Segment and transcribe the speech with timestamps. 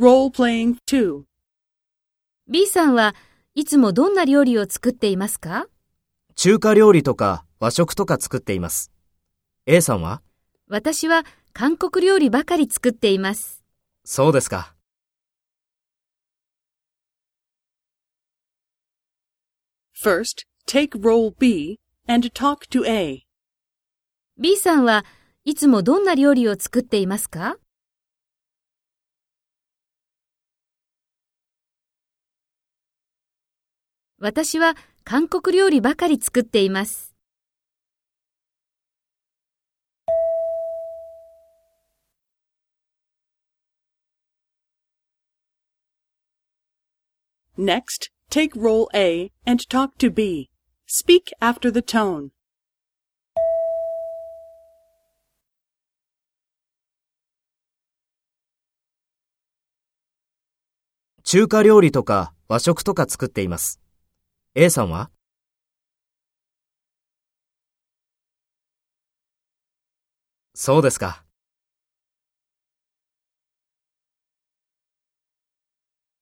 [0.00, 1.22] Role-playing 2.
[2.48, 3.14] B さんは
[3.54, 5.68] いつもどんな料理を作っていますか？
[6.34, 8.90] 中華料理とか和食とか作っています。
[9.66, 10.20] A さんは？
[10.68, 11.22] 私は
[11.52, 13.62] 韓国料理ばかり作っています。
[14.04, 14.74] そうですか。
[19.96, 23.22] First, take role B and talk to A.
[24.38, 25.04] B さんは
[25.44, 27.58] いつもどんな料理を作っていますか？
[34.18, 37.14] 私は韓国料理ばかり作っています。
[47.58, 50.50] Next, take role A and talk to B.
[50.86, 52.30] Speak after the tone.
[61.22, 63.83] 中華料理とか和食とか作っています。
[64.56, 65.10] A さんは？
[70.54, 71.23] そうですか。